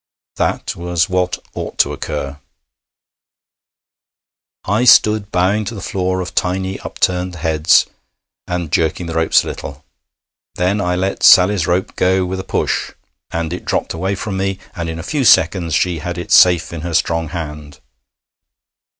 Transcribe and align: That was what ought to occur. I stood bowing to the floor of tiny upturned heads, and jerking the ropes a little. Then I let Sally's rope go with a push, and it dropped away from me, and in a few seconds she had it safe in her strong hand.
That 0.37 0.75
was 0.75 1.09
what 1.09 1.37
ought 1.53 1.77
to 1.77 1.93
occur. 1.93 2.39
I 4.63 4.83
stood 4.83 5.31
bowing 5.31 5.63
to 5.65 5.75
the 5.75 5.79
floor 5.81 6.21
of 6.21 6.33
tiny 6.33 6.79
upturned 6.79 7.35
heads, 7.35 7.85
and 8.47 8.71
jerking 8.71 9.05
the 9.05 9.13
ropes 9.13 9.43
a 9.43 9.47
little. 9.49 9.85
Then 10.55 10.81
I 10.81 10.95
let 10.95 11.21
Sally's 11.21 11.67
rope 11.67 11.95
go 11.95 12.25
with 12.25 12.39
a 12.39 12.43
push, 12.43 12.93
and 13.29 13.53
it 13.53 13.63
dropped 13.63 13.93
away 13.93 14.15
from 14.15 14.37
me, 14.37 14.57
and 14.75 14.89
in 14.89 14.97
a 14.97 15.03
few 15.03 15.23
seconds 15.23 15.75
she 15.75 15.99
had 15.99 16.17
it 16.17 16.31
safe 16.31 16.73
in 16.73 16.81
her 16.81 16.95
strong 16.95 17.27
hand. 17.29 17.79